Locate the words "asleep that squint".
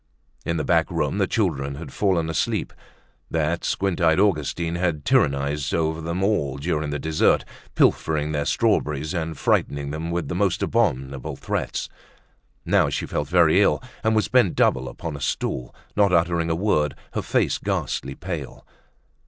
2.27-4.01